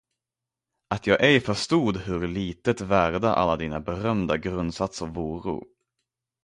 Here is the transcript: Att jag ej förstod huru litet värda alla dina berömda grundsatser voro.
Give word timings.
Att 0.87 1.07
jag 1.07 1.23
ej 1.23 1.39
förstod 1.41 1.97
huru 1.97 2.27
litet 2.27 2.81
värda 2.81 3.33
alla 3.33 3.57
dina 3.57 3.79
berömda 3.79 4.37
grundsatser 4.37 5.05
voro. 5.05 5.65